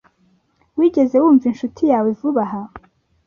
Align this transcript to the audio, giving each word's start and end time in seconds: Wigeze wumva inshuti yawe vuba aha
Wigeze 0.77 1.15
wumva 1.23 1.45
inshuti 1.51 1.81
yawe 1.91 2.09
vuba 2.19 2.43
aha 2.47 2.61